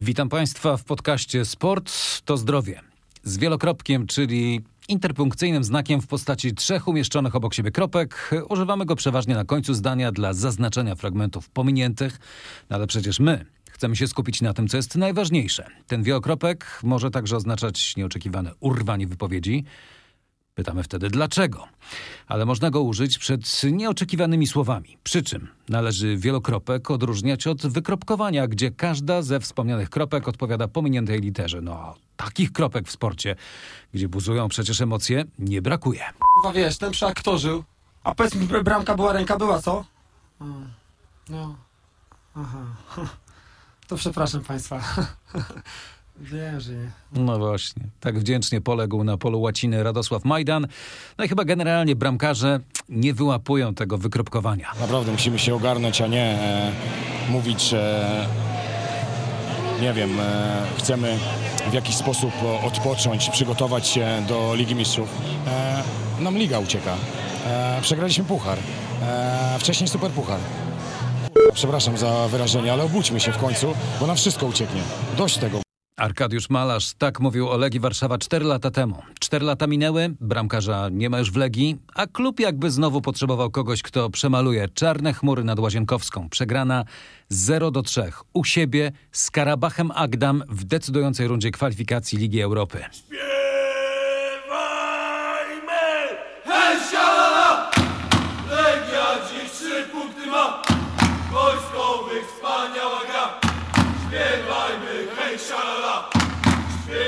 [0.00, 1.92] Witam Państwa w podcaście Sport
[2.24, 2.80] to zdrowie.
[3.22, 8.30] Z wielokropkiem, czyli interpunkcyjnym znakiem w postaci trzech umieszczonych obok siebie kropek.
[8.48, 12.18] Używamy go przeważnie na końcu zdania dla zaznaczenia fragmentów pominiętych,
[12.70, 15.66] no ale przecież my chcemy się skupić na tym, co jest najważniejsze.
[15.86, 19.64] Ten wielokropek może także oznaczać nieoczekiwane urwanie wypowiedzi.
[20.56, 21.68] Pytamy wtedy dlaczego.
[22.26, 24.98] Ale można go użyć przed nieoczekiwanymi słowami.
[25.04, 31.60] Przy czym należy wielokropek odróżniać od wykropkowania, gdzie każda ze wspomnianych kropek odpowiada pominiętej literze.
[31.60, 33.36] No, takich kropek w sporcie,
[33.94, 36.00] gdzie buzują przecież emocje, nie brakuje.
[36.34, 37.64] Kurwa wiesz, ten przy aktorzył.
[38.04, 39.84] A powiedz mi, br- bramka była, ręka była, co?
[41.28, 41.56] No.
[42.36, 42.66] Aha.
[43.88, 44.80] To przepraszam państwa.
[46.20, 46.90] Wiem, że nie.
[47.12, 50.66] No właśnie, tak wdzięcznie poległ na polu łaciny Radosław Majdan.
[51.18, 54.72] No i chyba generalnie bramkarze nie wyłapują tego wykropkowania.
[54.80, 56.72] Naprawdę musimy się ogarnąć, a nie e,
[57.30, 58.26] mówić, że
[59.80, 61.18] nie wiem, e, chcemy
[61.70, 62.32] w jakiś sposób
[62.64, 65.08] odpocząć, przygotować się do Ligi Mistrzów.
[65.46, 65.82] E,
[66.22, 66.94] nam liga ucieka.
[67.46, 68.58] E, przegraliśmy puchar.
[69.02, 70.40] E, wcześniej super puchar.
[71.54, 74.80] Przepraszam za wyrażenie, ale obudźmy się w końcu, bo nam wszystko ucieknie.
[75.16, 75.65] Dość tego.
[75.96, 79.02] Arkadiusz Malarz tak mówił o Legii Warszawa 4 lata temu.
[79.20, 83.82] 4 lata minęły, bramkarza nie ma już w Legii, a klub jakby znowu potrzebował kogoś,
[83.82, 86.28] kto przemaluje czarne chmury nad Łazienkowską.
[86.28, 86.84] Przegrana
[87.28, 92.84] 0 do 3 u siebie z Karabachem Agdam w decydującej rundzie kwalifikacji Ligi Europy.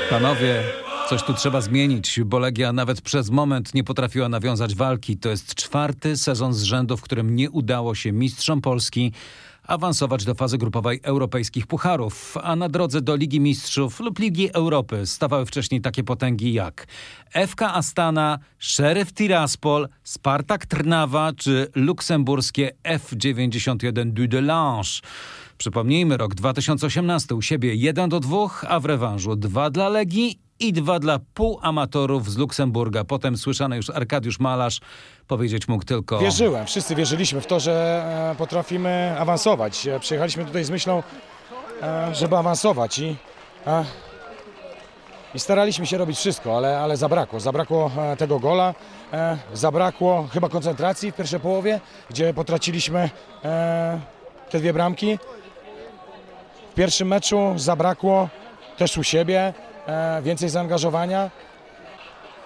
[0.09, 0.63] Panowie,
[1.09, 5.17] coś tu trzeba zmienić, bo Legia nawet przez moment nie potrafiła nawiązać walki.
[5.17, 9.11] To jest czwarty sezon z rzędu, w którym nie udało się mistrzom Polski
[9.63, 15.05] awansować do fazy grupowej europejskich pucharów, a na drodze do Ligi Mistrzów lub Ligi Europy
[15.05, 16.87] stawały wcześniej takie potęgi jak
[17.47, 24.89] FK Astana, Sheriff Tiraspol, Spartak Trnawa czy luksemburskie F91 du Delange.
[25.59, 28.37] Przypomnijmy, rok 2018 u siebie 1 do 2,
[28.67, 33.03] a w rewanżu 2 dla Legii i 2 dla półamatorów z Luksemburga.
[33.03, 34.79] Potem słyszany już Arkadiusz Malarz
[35.27, 36.19] powiedzieć mógł tylko...
[36.19, 39.87] Wierzyłem, wszyscy wierzyliśmy w to, że e, potrafimy awansować.
[39.87, 41.03] E, Przyjechaliśmy tutaj z myślą,
[41.81, 43.15] e, żeby awansować i,
[45.35, 47.39] i staraliśmy się robić wszystko, ale, ale zabrakło.
[47.39, 48.73] Zabrakło tego gola,
[49.13, 53.09] e, zabrakło chyba koncentracji w pierwszej połowie, gdzie potraciliśmy
[53.43, 53.99] e,
[54.49, 55.19] te dwie bramki.
[56.79, 58.29] Pierwszym meczu zabrakło
[58.77, 59.53] też u siebie
[59.87, 61.29] e, więcej zaangażowania.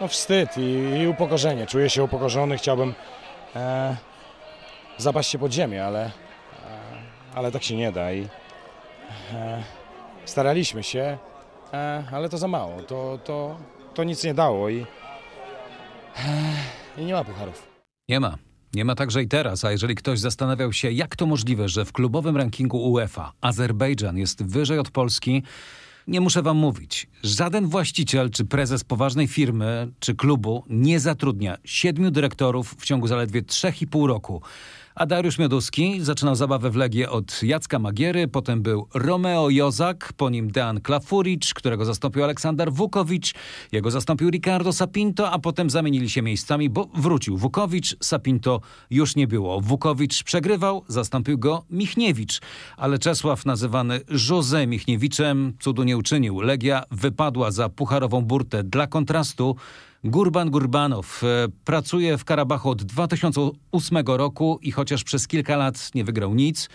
[0.02, 0.62] No wstyd i,
[1.02, 1.68] i upokorzenie.
[1.68, 2.94] Czuję się upokorzony, chciałbym
[3.56, 3.96] e,
[4.98, 6.12] zapaść się pod ziemię, ale, e,
[7.36, 8.28] ale tak się nie da i
[9.34, 9.64] e,
[10.26, 11.18] staraliśmy się,
[11.74, 12.82] e, ale to za mało.
[12.82, 13.58] To, to,
[13.94, 14.86] to nic nie dało i,
[16.98, 17.68] e, i nie ma pucharów.
[18.10, 18.38] Nie ma.
[18.74, 21.92] Nie ma także i teraz, a jeżeli ktoś zastanawiał się, jak to możliwe, że w
[21.92, 25.44] klubowym rankingu UEFA Azerbejdżan jest wyżej od Polski,
[26.08, 27.08] nie muszę wam mówić.
[27.24, 33.42] Żaden właściciel czy prezes poważnej firmy czy klubu nie zatrudnia siedmiu dyrektorów w ciągu zaledwie
[33.42, 34.42] 3,5 roku.
[34.96, 40.30] A Dariusz Mioduski zaczynał zabawę w Legię od Jacka Magiery, potem był Romeo Jozak, po
[40.30, 43.34] nim Dean Klafuric, którego zastąpił Aleksander Wukowicz,
[43.72, 49.28] jego zastąpił Ricardo Sapinto, a potem zamienili się miejscami, bo wrócił Wukowicz, Sapinto już nie
[49.28, 49.62] było.
[49.62, 52.42] Wukowicz przegrywał, zastąpił go Michniewicz,
[52.78, 56.42] ale Czesław nazywany José Michniewiczem cudu nie uczynił.
[56.42, 59.56] Legia wypadła za pucharową burtę dla kontrastu.
[60.03, 66.03] Gurban Gurbanow e, pracuje w Karabachu od 2008 roku i chociaż przez kilka lat nie
[66.03, 66.69] wygrał nic,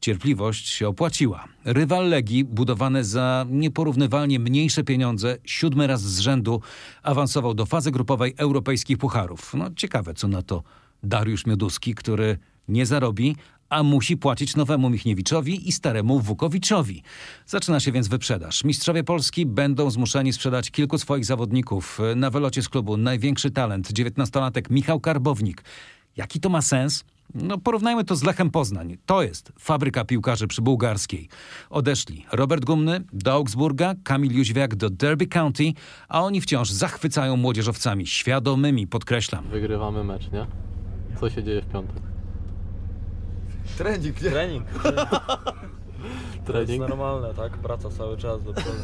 [0.00, 1.44] cierpliwość się opłaciła.
[1.64, 6.60] Rywal Legii, budowany za nieporównywalnie mniejsze pieniądze, siódmy raz z rzędu
[7.02, 9.54] awansował do fazy grupowej europejskich pucharów.
[9.54, 10.62] No ciekawe, co na to
[11.02, 12.38] Dariusz Mioduski, który
[12.68, 13.36] nie zarobi,
[13.72, 17.02] a musi płacić nowemu Michniewiczowi i staremu Wukowiczowi.
[17.46, 18.64] Zaczyna się więc wyprzedaż.
[18.64, 21.98] Mistrzowie Polski będą zmuszeni sprzedać kilku swoich zawodników.
[22.16, 25.64] Na wylocie z klubu największy talent, 19-latek Michał Karbownik.
[26.16, 27.04] Jaki to ma sens?
[27.34, 28.96] No, porównajmy to z Lechem Poznań.
[29.06, 31.28] To jest fabryka piłkarzy przy bułgarskiej.
[31.70, 35.72] Odeszli Robert Gumny do Augsburga, Kamil Jóźwiak do Derby County,
[36.08, 38.06] a oni wciąż zachwycają młodzieżowcami.
[38.06, 39.44] Świadomymi, podkreślam.
[39.48, 40.46] Wygrywamy mecz, nie?
[41.20, 42.11] Co się dzieje w piątek?
[43.78, 44.30] Trening, nie?
[44.30, 44.64] Trening.
[46.46, 46.88] To jest Trening?
[46.88, 47.52] normalne, tak?
[47.52, 48.78] Praca cały czas do przodu.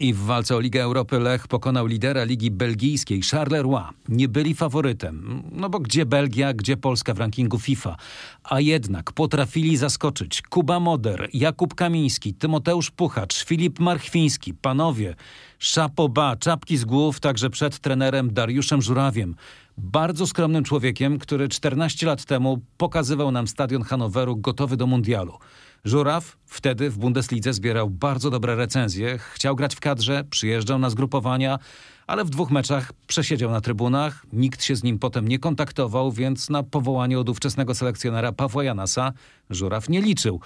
[0.00, 3.82] I w walce o Ligę Europy Lech pokonał lidera Ligi Belgijskiej Charleroi.
[4.08, 7.96] Nie byli faworytem, no bo gdzie Belgia, gdzie Polska w rankingu FIFA.
[8.44, 14.54] A jednak potrafili zaskoczyć Kuba Moder, Jakub Kamiński, Tymoteusz Puchacz, Filip Marchwiński.
[14.54, 15.14] Panowie,
[15.58, 19.34] szapoba, czapki z głów także przed trenerem Dariuszem Żurawiem.
[19.80, 25.38] Bardzo skromnym człowiekiem, który 14 lat temu pokazywał nam stadion Hanoweru gotowy do mundialu.
[25.84, 31.58] Żuraw wtedy w Bundeslidze zbierał bardzo dobre recenzje, chciał grać w kadrze, przyjeżdżał na zgrupowania,
[32.06, 36.50] ale w dwóch meczach przesiedział na trybunach, nikt się z nim potem nie kontaktował, więc
[36.50, 39.12] na powołanie od ówczesnego selekcjonera Pawła Janasa
[39.50, 40.40] Żuraw nie liczył.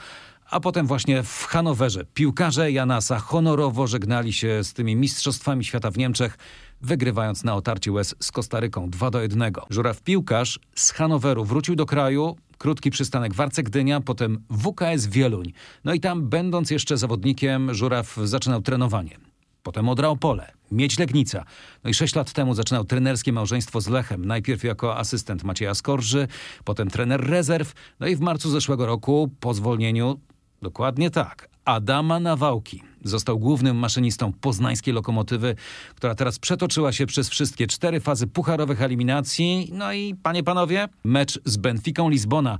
[0.50, 5.99] A potem właśnie w Hanowerze piłkarze Janasa honorowo żegnali się z tymi mistrzostwami świata w
[5.99, 6.38] Niemczech,
[6.82, 9.52] wygrywając na otarcie łez z Kostaryką 2 do 1.
[9.70, 15.52] Żuraw piłkarz z Hanoweru wrócił do kraju, krótki przystanek Warce Gdynia, potem WKS Wieluń.
[15.84, 19.19] No i tam, będąc jeszcze zawodnikiem, Żuraw zaczynał trenowanie.
[19.62, 21.44] Potem Odra Opole, Miedź Legnica.
[21.84, 24.25] No i sześć lat temu zaczynał trenerskie małżeństwo z Lechem.
[24.25, 26.28] Najpierw jako asystent Macieja Skorży,
[26.64, 27.73] potem trener rezerw.
[28.00, 30.20] No i w marcu zeszłego roku, po zwolnieniu,
[30.62, 32.82] dokładnie tak, Adama Nawałki.
[33.05, 35.55] Został głównym maszynistą poznańskiej lokomotywy,
[35.94, 39.70] która teraz przetoczyła się przez wszystkie cztery fazy pucharowych eliminacji.
[39.73, 42.59] No i, panie, panowie, mecz z Benficą Lizbona.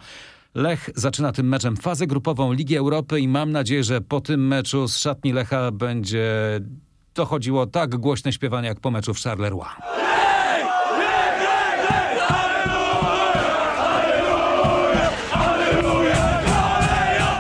[0.55, 4.89] Lech zaczyna tym meczem fazę grupową Ligi Europy i mam nadzieję, że po tym meczu
[4.89, 6.31] z szatni Lecha będzie
[7.15, 9.67] dochodziło tak głośne śpiewanie jak po meczu w Charleroi.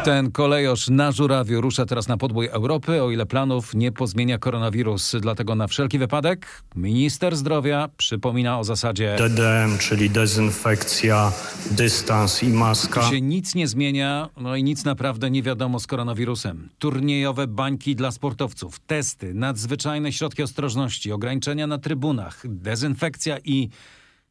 [0.04, 5.16] Ten kolejosz na żurawiu rusza teraz na podbój Europy, o ile planów nie pozmienia koronawirus.
[5.20, 11.32] Dlatego na wszelki wypadek minister zdrowia przypomina o zasadzie DDM, czyli dezynfekcja,
[11.70, 13.00] dystans i maska.
[13.00, 16.68] Tu się nic nie zmienia, no i nic naprawdę nie wiadomo z koronawirusem.
[16.78, 23.68] Turniejowe bańki dla sportowców, testy, nadzwyczajne środki ostrożności, ograniczenia na trybunach, dezynfekcja i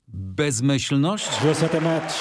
[0.07, 1.29] bezmyślność?
[1.45, 2.13] Je souhaite un match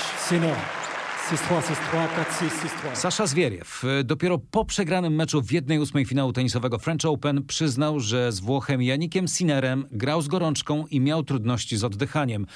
[1.36, 1.62] Sinner.
[1.62, 2.96] 6-3, 6-3, 4-6, 6-3.
[2.96, 8.32] Sasza Zwieriew y, dopiero po przegranym meczu w 1-8 finału tenisowego French Open przyznał, że
[8.32, 12.46] z Włochem Janikiem Sinerem grał z gorączką i miał trudności z oddychaniem.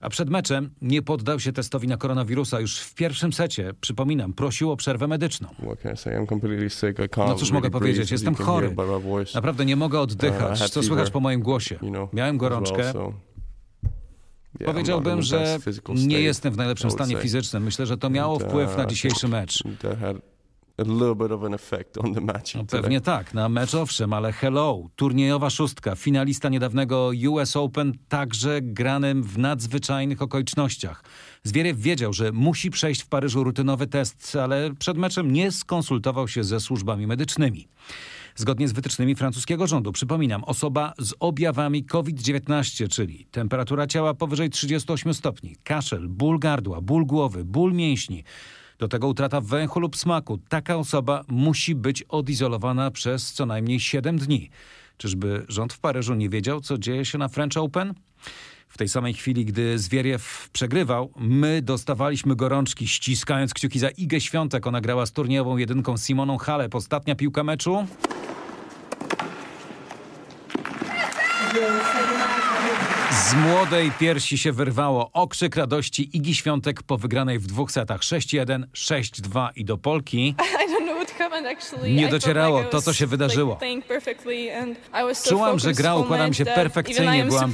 [0.00, 3.72] A przed meczem nie poddał się testowi na koronawirusa już w pierwszym secie.
[3.80, 5.48] Przypominam, prosił o przerwę medyczną.
[7.16, 8.76] No cóż mogę powiedzieć, jestem chory.
[9.34, 10.58] Naprawdę nie mogę Uh, oddychać.
[10.58, 11.78] had Co słychać po moim głosie?
[12.12, 12.92] Miałem gorączkę.
[14.60, 17.62] Yeah, Powiedziałbym, że physical nie jestem w najlepszym stanie fizycznym.
[17.62, 19.62] Myślę, że to miało uh, wpływ na dzisiejszy mecz.
[22.54, 28.58] No, pewnie tak, na mecz owszem, ale hello, turniejowa szóstka, finalista niedawnego US Open, także
[28.62, 31.04] granym w nadzwyczajnych okolicznościach.
[31.44, 36.44] Zwierew wiedział, że musi przejść w Paryżu rutynowy test, ale przed meczem nie skonsultował się
[36.44, 37.68] ze służbami medycznymi.
[38.36, 45.14] Zgodnie z wytycznymi francuskiego rządu, przypominam, osoba z objawami COVID-19, czyli temperatura ciała powyżej 38
[45.14, 48.24] stopni, kaszel, ból gardła, ból głowy, ból mięśni,
[48.78, 50.38] do tego utrata węchu lub smaku.
[50.48, 54.50] Taka osoba musi być odizolowana przez co najmniej 7 dni.
[54.96, 57.94] Czyżby rząd w Paryżu nie wiedział, co dzieje się na French Open?
[58.68, 64.66] W tej samej chwili, gdy Zwieriew przegrywał, my dostawaliśmy gorączki, ściskając kciuki za Igę Świątek.
[64.66, 66.74] Ona grała z turniejową jedynką Simoną Halep.
[66.74, 67.86] Ostatnia piłka meczu.
[73.10, 78.62] Z młodej piersi się wyrwało okrzyk radości Igi Świątek po wygranej w dwóch setach 6-1,
[78.74, 80.34] 6-2 i do Polki.
[81.94, 83.58] Nie docierało to, co się wydarzyło.
[85.28, 87.22] Czułam, że gra whole układa mi match się perfekcyjnie.
[87.22, 87.52] am Byłam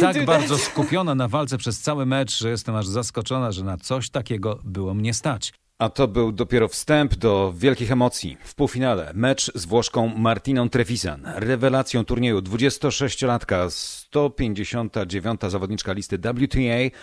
[0.00, 4.10] tak bardzo skupiona na walce przez cały mecz, że jestem aż zaskoczona, że na coś
[4.10, 5.52] takiego było mnie stać.
[5.82, 8.36] A to był dopiero wstęp do wielkich emocji.
[8.44, 11.22] W półfinale mecz z Włoszką Martiną Trevisan.
[11.34, 15.40] Rewelacją turnieju 26-latka, 159.
[15.48, 16.96] zawodniczka listy WTA.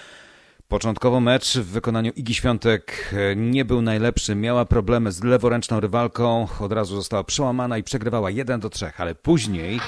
[0.68, 4.36] Początkowo mecz w wykonaniu Igi Świątek nie był najlepszy.
[4.36, 6.48] Miała problemy z leworęczną rywalką.
[6.60, 9.80] Od razu została przełamana i przegrywała 1 do 3, ale później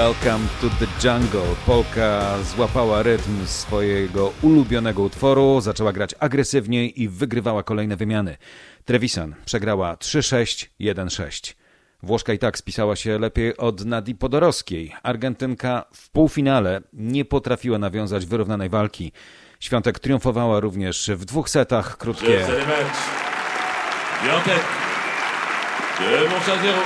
[0.00, 1.54] Welcome to the Jungle.
[1.66, 8.36] Polka złapała rytm swojego ulubionego utworu, zaczęła grać agresywniej i wygrywała kolejne wymiany.
[8.84, 11.54] Trevisan przegrała 3-6, 1-6.
[12.02, 14.94] Włoszka i tak spisała się lepiej od Nadii Podorowskiej.
[15.02, 19.12] Argentynka w półfinale nie potrafiła nawiązać wyrównanej walki.
[19.60, 21.96] Świątek triumfowała również w dwóch setach.
[21.96, 22.38] Krótkie.
[25.98, 26.78] De Moncha 0.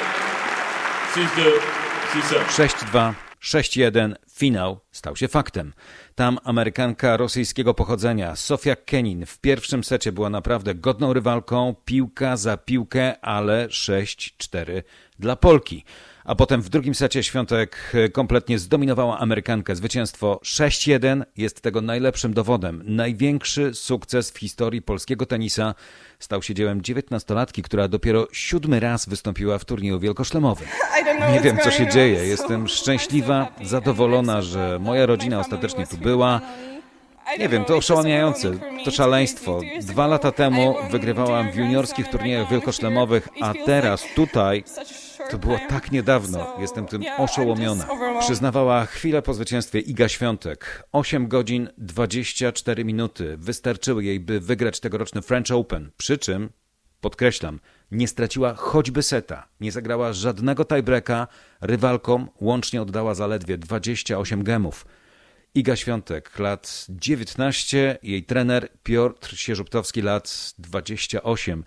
[1.14, 1.84] 6-2, 6-1.
[2.14, 4.14] 6-2, 6-1.
[4.30, 5.73] Finał stał się faktem.
[6.14, 12.56] Tam Amerykanka rosyjskiego pochodzenia Sofia Kenin w pierwszym secie była naprawdę godną rywalką, piłka za
[12.56, 14.83] piłkę, ale 6-4
[15.18, 15.85] dla Polki.
[16.25, 19.76] A potem w drugim secie Świątek kompletnie zdominowała Amerykankę.
[19.76, 22.83] Zwycięstwo 6-1 jest tego najlepszym dowodem.
[22.87, 25.75] Największy sukces w historii polskiego tenisa
[26.19, 30.69] stał się dziełem dziewiętnastolatki, która dopiero siódmy raz wystąpiła w turnieju wielkoszlemowym.
[31.33, 32.26] Nie wiem, co się dzieje.
[32.26, 36.40] Jestem szczęśliwa, zadowolona, że moja rodzina ostatecznie tu była.
[37.38, 38.52] Nie wiem, to oszałamiające,
[38.85, 39.61] to szaleństwo.
[39.81, 44.64] Dwa lata temu wygrywałam w juniorskich turniejach wielkoszlemowych, a teraz tutaj
[45.31, 46.57] to było tak niedawno.
[46.61, 47.87] Jestem tym oszołomiona.
[48.21, 50.85] Przyznawała chwilę po zwycięstwie Iga Świątek.
[50.93, 55.90] 8 godzin 24 minuty wystarczyły jej, by wygrać tegoroczny French Open.
[55.97, 56.50] Przy czym,
[57.00, 59.49] podkreślam, nie straciła choćby seta.
[59.61, 61.26] Nie zagrała żadnego tiebreaka.
[61.61, 64.87] Rywalkom łącznie oddała zaledwie 28 gemów.
[65.54, 71.64] Iga Świątek, lat 19, jej trener Piotr Sierzuptowski, lat 28.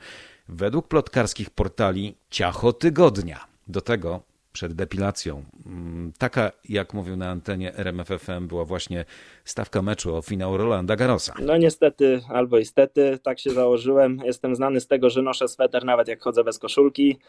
[0.50, 3.46] Według plotkarskich portali ciacho tygodnia.
[3.68, 4.22] Do tego
[4.58, 5.44] przed depilacją.
[5.66, 9.06] Mm, Taka, jak mówił na antenie RMFFM, była właśnie
[9.46, 11.34] stawka meczu o finał Rolanda Garrosa.
[11.42, 14.22] No niestety, albo istety, tak się założyłem.
[14.26, 17.20] Jestem znany z tego, że noszę sweter nawet jak chodzę bez koszulki,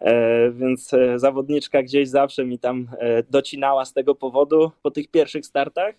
[0.00, 5.08] e, więc e, zawodniczka gdzieś zawsze mi tam e, docinała z tego powodu po tych
[5.08, 5.94] pierwszych startach.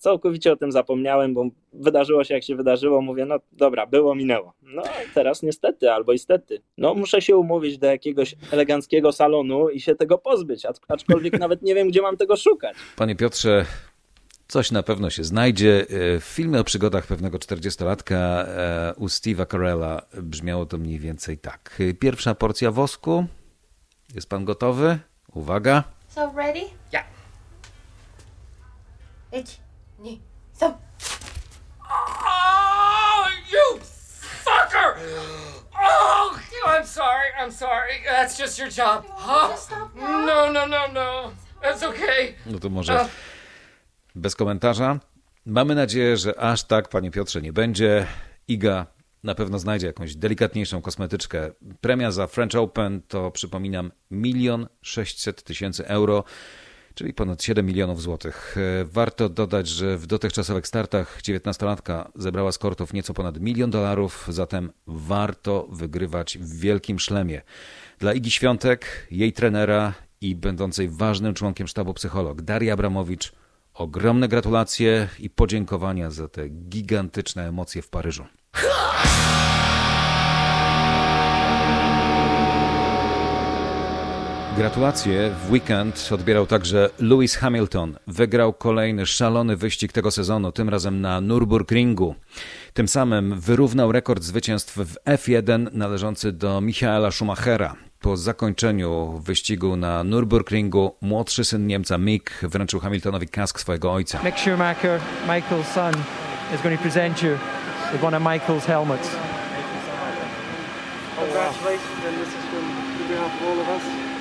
[0.00, 4.54] Całkowicie o tym zapomniałem, bo wydarzyło się jak się wydarzyło, mówię, no dobra, było, minęło.
[4.62, 4.82] No
[5.14, 6.62] teraz niestety, albo istety.
[6.78, 11.74] No muszę się umówić do jakiegoś eleganckiego salonu i się tego pozbyć, aczkolwiek nawet nie
[11.74, 12.76] wiem, gdzie mam tego szukać.
[12.96, 13.64] Panie Piotrze,
[14.48, 15.86] Coś na pewno się znajdzie.
[16.16, 21.38] E, w filmie o przygodach pewnego 40-latka e, u Steve'a Carella brzmiało to mniej więcej
[21.38, 21.82] tak.
[22.00, 23.26] Pierwsza porcja wosku.
[24.14, 24.98] Jest pan gotowy?
[25.34, 25.84] Uwaga.
[26.08, 26.60] So ready?
[26.92, 27.06] Yeah.
[29.32, 29.69] It's
[30.00, 30.18] 2,
[30.58, 30.74] 3.
[31.90, 33.78] Oh, you
[34.44, 34.96] fucker!
[35.78, 38.00] Oh, I'm sorry, I'm sorry.
[38.06, 39.04] That's just your job.
[39.10, 39.56] Huh?
[39.94, 40.86] No, no, no, no.
[40.92, 41.32] no.
[41.62, 42.34] That's okay.
[42.46, 43.08] No to może uh,
[44.14, 45.00] bez komentarza.
[45.46, 48.06] Mamy nadzieję, że aż tak, panie Piotrze, nie będzie.
[48.48, 48.86] Iga
[49.24, 51.50] na pewno znajdzie jakąś delikatniejszą kosmetyczkę.
[51.80, 56.24] Premia za French Open to, przypominam, milion sześćset tysięcy euro
[57.00, 58.56] czyli ponad 7 milionów złotych.
[58.80, 64.26] E, Warto dodać, że w dotychczasowych startach 19-latka zebrała z kortów nieco ponad milion dolarów,
[64.28, 67.42] zatem warto wygrywać w wielkim szlemie.
[67.98, 73.32] Dla Igi Świątek, jej trenera i będącej ważnym członkiem sztabu psycholog Daria Abramowicz
[73.74, 78.24] ogromne gratulacje i podziękowania za te gigantyczne emocje w Paryżu.
[84.56, 87.96] Gratulacje w weekend odbierał także Lewis Hamilton.
[88.06, 92.14] Wygrał kolejny szalony wyścig tego sezonu, tym razem na Nürburgringu.
[92.74, 97.76] Tym samym wyrównał rekord zwycięstw w F1 należący do Michaela Schumachera.
[98.00, 104.20] Po zakończeniu wyścigu na Nürburgringu młodszy syn Niemca Mick wręczył Hamiltonowi kask swojego ojca.
[104.24, 105.94] Mick Schumacher, Michael's son,
[106.54, 107.30] is going to present you
[107.92, 109.08] with one of Michael's helmets.
[111.16, 112.64] Congratulations, and this is from
[113.08, 114.19] behalf of all of us.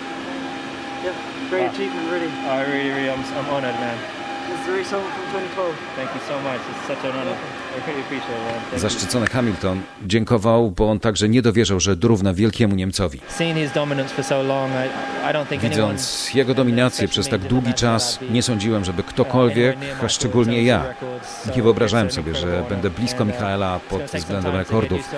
[1.03, 1.15] Yeah,
[1.49, 2.27] great achievement, really.
[2.27, 3.95] I really, really, I'm, I'm honored, man.
[4.49, 5.25] This is the race home from
[5.55, 5.75] 2012.
[5.95, 6.59] Thank you so much.
[6.59, 7.39] It's such an honor.
[8.75, 13.19] Zaszczycony Hamilton dziękował, bo on także nie dowierzał, że dorówna wielkiemu Niemcowi.
[15.61, 20.85] Widząc jego dominację przez tak długi czas, nie sądziłem, żeby ktokolwiek, a szczególnie ja,
[21.55, 25.09] nie wyobrażałem sobie, że będę blisko Michaela pod względem rekordów.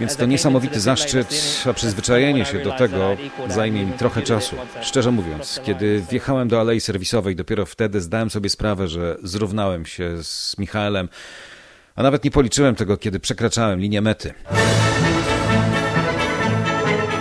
[0.00, 3.16] Więc to niesamowity zaszczyt, a przyzwyczajenie się do tego
[3.48, 4.56] zajmie mi trochę czasu.
[4.82, 10.22] Szczerze mówiąc, kiedy wjechałem do alei serwisowej, dopiero wtedy zdałem sobie sprawę, że zrównałem się
[10.22, 11.08] z Michaelem,
[11.96, 14.34] a nawet nie policzyłem tego, kiedy przekraczałem linię mety.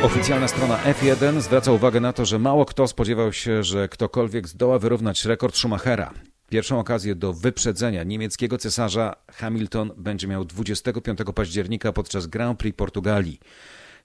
[0.04, 4.80] Oficjalna strona F1 zwraca uwagę na to, że mało kto spodziewał się, że ktokolwiek zdoła
[4.80, 6.14] wyrównać rekord Schumachera.
[6.50, 13.40] Pierwszą okazję do wyprzedzenia niemieckiego cesarza Hamilton będzie miał 25 października podczas Grand Prix Portugalii.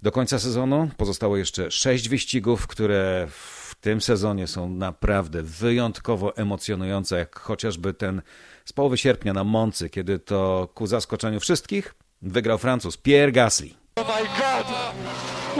[0.02, 7.18] Do końca sezonu pozostało jeszcze sześć wyścigów, które w tym sezonie są naprawdę wyjątkowo emocjonujące,
[7.18, 8.22] jak chociażby ten
[8.70, 13.70] z połowy sierpnia na Moncy, kiedy to ku zaskoczeniu wszystkich wygrał Francuz Pierre Gasly.
[13.96, 14.66] Oh my god!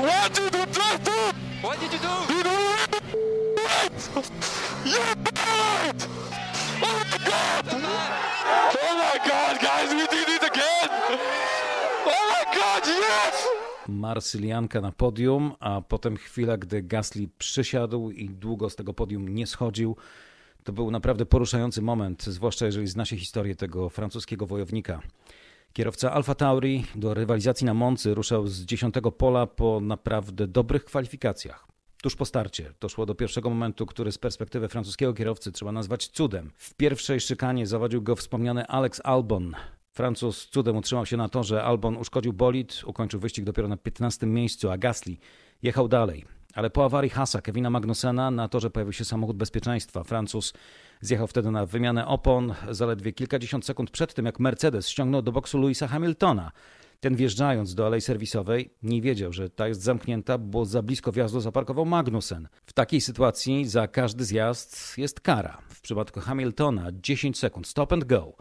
[0.07, 0.67] What did you
[1.05, 1.21] do?
[1.63, 2.35] What did you do?
[2.35, 2.41] You
[8.83, 10.89] Oh my god, guys, we did it again!
[12.07, 13.47] Oh my god, yes!
[13.89, 19.47] Marsylianka na podium, a potem chwila, gdy Gasly przysiadł i długo z tego podium nie
[19.47, 19.97] schodził.
[20.65, 25.01] To był naprawdę poruszający moment, zwłaszcza jeżeli zna się historię tego francuskiego wojownika.
[25.73, 31.67] Kierowca Alfa Tauri do rywalizacji na Moncy ruszał z dziesiątego pola po naprawdę dobrych kwalifikacjach.
[32.03, 36.51] Tuż po starcie doszło do pierwszego momentu, który z perspektywy francuskiego kierowcy trzeba nazwać cudem.
[36.57, 39.55] W pierwszej szykanie zawadził go wspomniany Alex Albon.
[39.93, 44.71] Francuz cudem utrzymał się na torze, Albon uszkodził bolid, ukończył wyścig dopiero na 15 miejscu,
[44.71, 45.17] a Gasly
[45.63, 46.40] jechał dalej.
[46.55, 50.05] Ale po awarii Hasa Kevina Magnusena na torze pojawił się samochód bezpieczeństwa.
[50.05, 50.53] Francuz
[51.01, 55.59] zjechał wtedy na wymianę opon zaledwie kilkadziesiąt sekund przed tym, jak Mercedes ściągnął do boksu
[55.59, 56.53] Louisa Hamiltona.
[57.01, 61.41] Ten wjeżdżając do alei serwisowej nie wiedział, że ta jest zamknięta, bo za blisko wjazdu
[61.41, 62.49] zaparkował Magnussen.
[62.67, 65.59] W takiej sytuacji za każdy zjazd jest kara.
[65.69, 68.33] W przypadku Hamiltona 10 sekund, stop and go.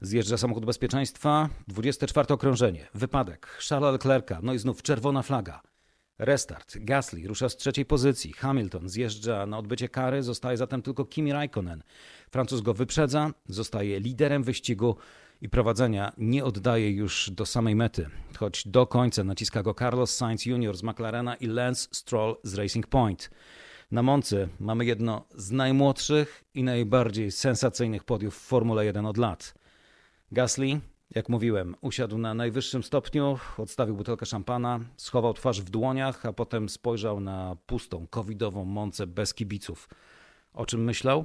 [0.00, 5.73] Zjeżdża samochód bezpieczeństwa, 24 okrążenie, wypadek, Charlesa Leclerca, no i znów czerwona flaga.
[6.18, 6.76] Restart.
[6.80, 8.32] Gasly rusza z trzeciej pozycji.
[8.32, 11.82] Hamilton zjeżdża na odbycie kary, zostaje zatem tylko Kimi Raikkonen.
[12.30, 14.96] Francuz go wyprzedza, zostaje liderem wyścigu
[15.40, 18.06] i prowadzenia nie oddaje już do samej mety,
[18.38, 20.76] choć do końca naciska go Carlos Sainz Jr.
[20.76, 23.30] z McLarena i Lance Stroll z Racing Point.
[23.90, 29.54] Na Moncy mamy jedno z najmłodszych i najbardziej sensacyjnych podiów w Formule 1 od lat.
[30.32, 30.80] Gasly,
[31.10, 36.68] jak mówiłem, usiadł na najwyższym stopniu, odstawił butelkę szampana, schował twarz w dłoniach, a potem
[36.68, 39.88] spojrzał na pustą, covidową Moncę bez kibiców.
[40.52, 41.24] O czym myślał?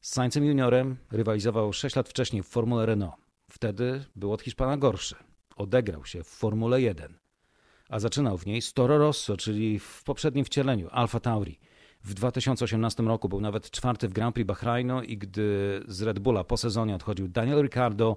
[0.00, 3.14] Z Saincem Juniorem rywalizował 6 lat wcześniej w Formule Renault.
[3.50, 5.16] Wtedy był od Hiszpana gorszy.
[5.56, 7.18] Odegrał się w Formule 1.
[7.88, 11.58] A zaczynał w niej z Toro Rosso, czyli w poprzednim wcieleniu Alfa Tauri.
[12.04, 16.44] W 2018 roku był nawet czwarty w Grand Prix Bahrainu i gdy z Red Bulla
[16.44, 18.16] po sezonie odchodził Daniel Ricciardo,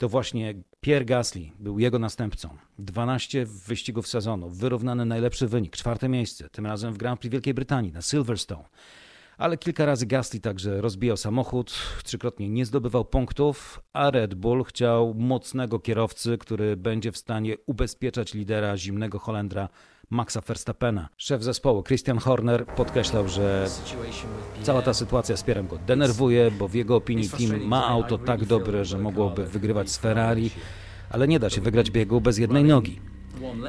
[0.00, 2.48] to właśnie Pierre Gasly był jego następcą.
[2.78, 7.92] 12 wyścigów sezonu, wyrównany najlepszy wynik, czwarte miejsce, tym razem w Grand Prix Wielkiej Brytanii
[7.92, 8.64] na Silverstone.
[9.40, 11.72] Ale kilka razy Gasly także rozbijał samochód,
[12.04, 18.34] trzykrotnie nie zdobywał punktów, a Red Bull chciał mocnego kierowcy, który będzie w stanie ubezpieczać
[18.34, 19.68] lidera zimnego Holendra
[20.10, 21.08] Maxa Verstappena.
[21.16, 23.66] Szef zespołu Christian Horner podkreślał, że
[24.62, 28.44] cała ta sytuacja z Pierem go denerwuje, bo w jego opinii team ma auto tak
[28.44, 30.50] dobre, że mogłoby wygrywać z Ferrari,
[31.10, 33.00] ale nie da się wygrać biegu bez jednej nogi.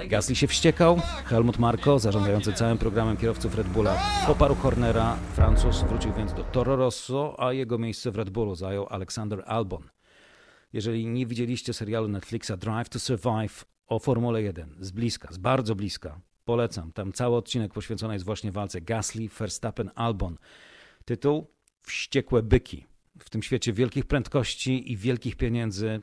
[0.08, 6.14] Gasly się wściekał, Helmut Marko, zarządzający całym programem kierowców Red Bulla, poparł Hornera, Francuz wrócił
[6.14, 9.90] więc do Toro Rosso, a jego miejsce w Red Bullu zajął Alexander Albon.
[10.74, 15.76] Jeżeli nie widzieliście serialu Netflixa Drive to Survive o Formule 1 z bliska, z bardzo
[15.76, 16.92] bliska, polecam.
[16.92, 20.38] Tam cały odcinek poświęcony jest właśnie walce Gasly, Verstappen, Albon.
[21.06, 21.48] Tytuł
[21.82, 22.86] Wściekłe byki.
[23.20, 26.00] W tym świecie wielkich prędkości i wielkich pieniędzy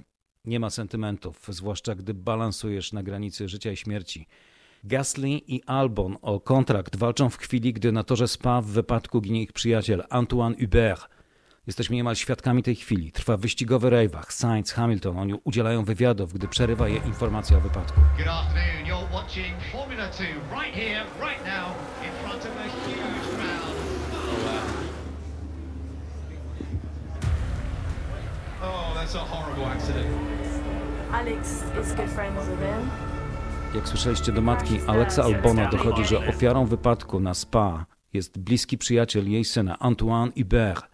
[0.49, 4.27] nie ma sentymentów, zwłaszcza gdy balansujesz na granicy życia i śmierci.
[4.85, 9.43] Gasly i Albon o kontrakt walczą w chwili, gdy na torze Spa w wypadku ginie
[9.43, 11.09] ich przyjaciel Antoine Hubert.
[11.67, 13.13] Jesteśmy niemal świadkami tej chwili.
[13.13, 14.33] Trwa wyścigowy rejwach.
[14.33, 18.01] Sainz, Hamilton, oni udzielają wywiadów, gdy przerywa je informacja o wypadku.
[18.17, 18.87] Good afternoon.
[18.87, 20.25] You're watching Formula 2
[20.63, 23.89] right here, right now, in front of a huge crowd.
[28.63, 30.38] Oh, that's a horrible accident.
[31.13, 31.65] Alex.
[33.75, 39.31] Jak słyszeliście do matki Alexa Albona dochodzi, że ofiarą wypadku na Spa jest bliski przyjaciel
[39.31, 40.87] jej syna Antoine Hubert.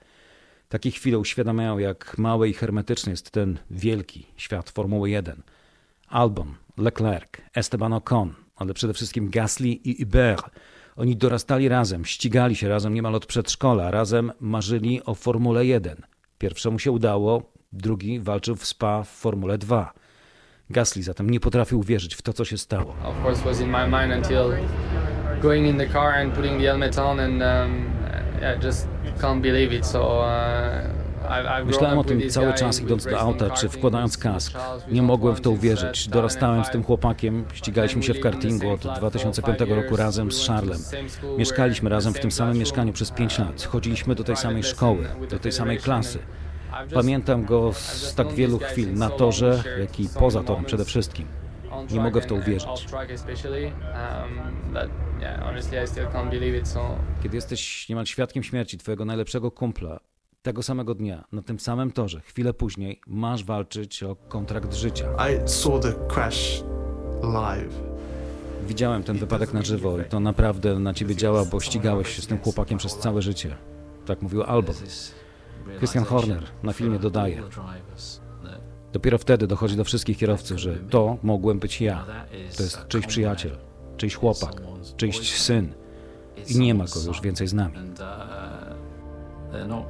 [0.69, 5.43] Takie chwile uświadamiają, jak mały i hermetyczny jest ten wielki świat Formuły 1.
[6.09, 10.51] Albon, Leclerc, Esteban Ocon, ale przede wszystkim Gasly i Hubert.
[10.97, 15.97] Oni dorastali razem, ścigali się razem niemal od przedszkola, razem marzyli o Formule 1.
[16.39, 20.04] Pierwszemu się udało, drugi walczył w Spa w Formule 2.
[20.71, 22.95] Gasly zatem nie potrafił uwierzyć w to, co się stało.
[23.05, 24.57] Of course, was in my mind until
[25.43, 27.91] going in the car and putting the helmet on, and um,
[28.41, 28.89] yeah, just
[29.21, 29.87] can't believe it.
[29.87, 30.19] So.
[30.19, 31.05] Uh,
[31.65, 34.53] Myślałem o tym cały czas idąc do auta czy wkładając kask.
[34.91, 36.09] Nie mogłem w to uwierzyć.
[36.09, 40.79] Dorastałem z tym chłopakiem, ścigaliśmy się w kartingu od 2005 roku razem z Charlem.
[41.39, 43.63] Mieszkaliśmy razem w tym samym mieszkaniu przez 5 lat.
[43.63, 46.19] Chodziliśmy do tej samej szkoły, do tej samej klasy.
[46.95, 51.27] Pamiętam go z tak wielu chwil na torze, jak i poza torem przede wszystkim.
[51.91, 52.87] Nie mogę w to uwierzyć.
[57.23, 60.01] Kiedy jesteś niemal świadkiem śmierci twojego najlepszego kumpla,
[60.43, 65.09] tego samego dnia, na tym samym torze, chwilę później, masz walczyć o kontrakt życia.
[68.69, 72.27] Widziałem ten wypadek na żywo i to naprawdę na ciebie działa, bo ścigałeś się z
[72.27, 73.57] tym chłopakiem przez całe życie.
[74.07, 74.75] Tak mówił Albon.
[75.79, 77.43] Christian Horner na filmie dodaje.
[78.93, 82.05] Dopiero wtedy dochodzi do wszystkich kierowców, że to mogłem być ja.
[82.57, 83.57] To jest czyjś przyjaciel,
[83.97, 84.53] czyjś chłopak,
[84.97, 85.75] czyjś syn.
[86.49, 87.75] I nie ma go już więcej z nami.
[89.69, 89.87] Not,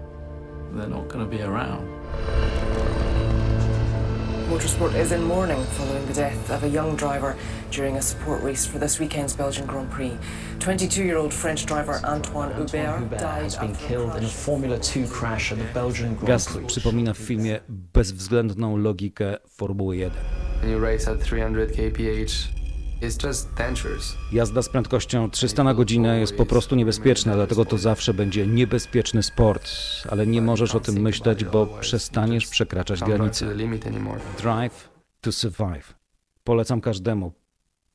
[0.75, 1.83] they're not going to be around.
[4.49, 7.35] Motorsport is in mourning following the death of a young driver
[7.71, 10.17] during a support race for this weekend's Belgian Grand Prix.
[10.59, 15.65] 22-year-old French driver Antoine Hubert has been killed in a Formula 2 crash at the
[15.73, 16.67] Belgian Grand Gasly Prix.
[16.67, 20.19] przypomina w filmie bezwzględną logikę Formuły 1.
[20.61, 22.64] When you race at 300 kph, it's just dangerous.
[24.33, 29.23] Jazda z prędkością 300 na godzinę jest po prostu niebezpieczna, dlatego to zawsze będzie niebezpieczny
[29.23, 29.71] sport.
[30.11, 33.47] Ale nie możesz o tym myśleć, bo przestaniesz przekraczać granice.
[34.39, 34.89] Drive
[35.21, 35.95] to Survive.
[36.45, 37.33] Polecam każdemu,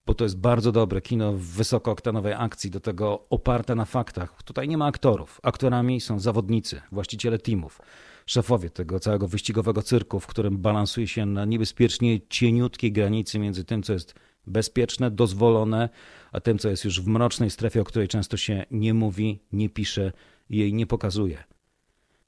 [0.06, 4.43] bo to jest bardzo dobre kino w wysokooktanowej akcji, do tego oparte na faktach.
[4.43, 5.39] Tutaj nie ma aktorów.
[5.43, 7.82] Aktorami są zawodnicy, właściciele teamów,
[8.26, 13.84] szefowie tego całego wyścigowego cyrku, w którym balansuje się na niebezpiecznie cieniutkiej granicy między tym,
[13.84, 14.13] co jest
[14.47, 15.89] bezpieczne, dozwolone,
[16.32, 19.69] a tym, co jest już w mrocznej strefie, o której często się nie mówi, nie
[19.69, 20.12] pisze
[20.49, 21.43] i jej nie pokazuje.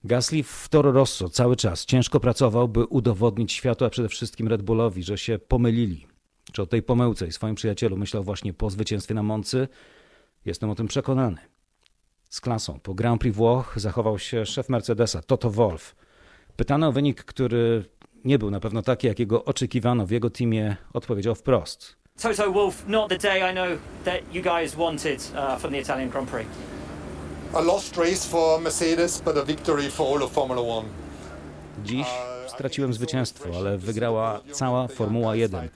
[0.04, 4.62] Gasly w Toro Rosso cały czas ciężko pracował, by udowodnić światu, a przede wszystkim Red
[4.62, 6.08] Bullowi, że się pomylili.
[6.52, 9.67] Czy o tej pomyłce i swoim przyjacielu myślał właśnie po zwycięstwie na Moncy?
[10.45, 11.38] Jestem o tym przekonany.
[12.30, 15.95] Z klasą po Grand Prix Włoch zachował się szef Mercedesa, Toto Wolff.
[16.56, 17.86] Pytany o wynik, który
[18.26, 22.01] nie był na pewno taki, jakiego oczekiwano w jego teamie, odpowiedział wprost.
[22.21, 26.10] Toto Wolff, not the day I know that you guys wanted uh, from the Italian
[26.10, 26.45] Grand Prix.
[27.53, 30.88] A lost race for Mercedes, but a victory for all of Formula One.
[31.86, 32.07] Dziś
[32.47, 35.69] straciłem zwycięstwo, ale wygrała cała Formuła 1.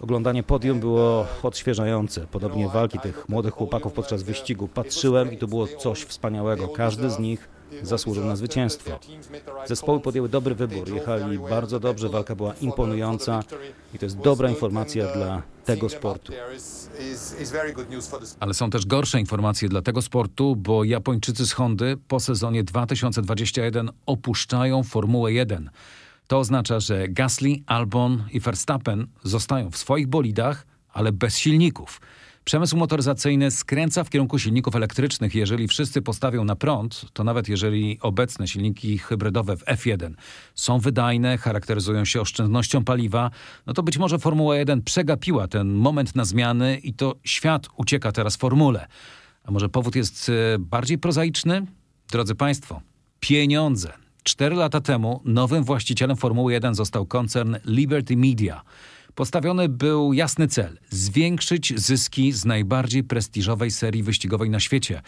[0.00, 4.68] Oglądanie podium było odświeżające, podobnie walki tych młodych chłopaków podczas wyścigu.
[4.68, 6.68] Patrzyłem i to było coś wspaniałego.
[6.68, 7.48] Każdy z nich
[7.82, 8.98] zasłużył na zwycięstwo.
[9.66, 13.42] Zespoły podjęły dobry wybór, jechali bardzo dobrze, walka była imponująca
[13.94, 16.32] i to jest dobra informacja dla tego sportu.
[18.40, 23.90] Ale są też gorsze informacje dla tego sportu, bo Japończycy z Hondy po sezonie 2021
[24.06, 25.70] opuszczają Formułę 1.
[26.26, 32.00] To oznacza, że Gasly, Albon i Verstappen zostają w swoich bolidach, ale bez silników.
[32.46, 35.34] Przemysł motoryzacyjny skręca w kierunku silników elektrycznych.
[35.34, 40.14] Jeżeli wszyscy postawią na prąd, to nawet jeżeli obecne silniki hybrydowe w F1
[40.54, 43.30] są wydajne, charakteryzują się oszczędnością paliwa,
[43.66, 48.12] no to być może Formuła 1 przegapiła ten moment na zmiany i to świat ucieka
[48.12, 48.86] teraz formule.
[49.44, 51.66] A może powód jest e, bardziej prozaiczny?
[52.10, 52.80] Drodzy Państwo,
[53.20, 53.92] pieniądze.
[54.22, 58.62] Cztery lata temu nowym właścicielem Formuły 1 został koncern Liberty Media.
[59.16, 65.02] Postawiony był jasny cel zwiększyć zyski z najbardziej prestiżowej serii wyścigowej na świecie.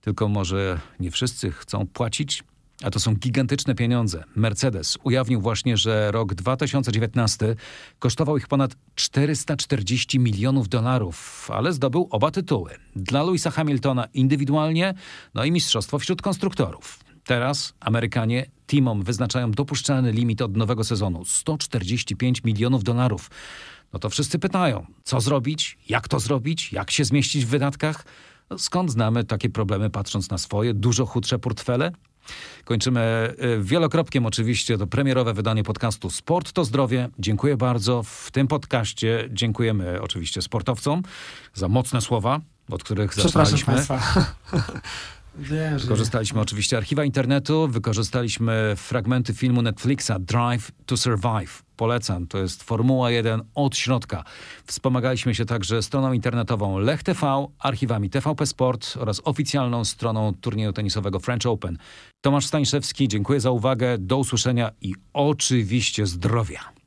[0.00, 2.44] Tylko może nie wszyscy chcą płacić?
[2.82, 4.24] A to są gigantyczne pieniądze.
[4.36, 7.56] Mercedes ujawnił właśnie, że rok 2019
[7.98, 12.70] kosztował ich ponad 440 milionów dolarów, ale zdobył oba tytuły.
[12.96, 14.94] Dla Louisa Hamiltona indywidualnie,
[15.34, 16.98] no i mistrzostwo wśród konstruktorów.
[17.30, 23.30] Teraz Amerykanie teamom wyznaczają dopuszczalny limit od nowego sezonu 145 milionów dolarów.
[23.92, 28.04] No to wszyscy pytają, co zrobić, jak to zrobić, jak się zmieścić w wydatkach?
[28.50, 31.92] No skąd znamy takie problemy, patrząc na swoje dużo chudsze portfele?
[32.64, 37.08] Kończymy y, wielokropkiem oczywiście to premierowe wydanie podcastu Sport to Zdrowie.
[37.18, 38.02] Dziękuję bardzo.
[38.02, 41.02] W tym podcaście dziękujemy oczywiście sportowcom
[41.54, 42.40] za mocne słowa,
[42.70, 43.74] od których Przepraszam zaczynaliśmy.
[43.74, 44.34] Państwa.
[45.78, 51.62] Wykorzystaliśmy oczywiście archiwa internetu, wykorzystaliśmy fragmenty filmu Netflixa Drive to Survive.
[51.76, 54.24] Polecam, to jest Formuła 1 od środka.
[54.66, 61.20] Wspomagaliśmy się także stroną internetową Lech TV, archiwami TVP Sport oraz oficjalną stroną turnieju tenisowego
[61.20, 61.78] French Open.
[62.20, 66.79] Tomasz Stańszewski, dziękuję za uwagę, do usłyszenia i oczywiście zdrowia.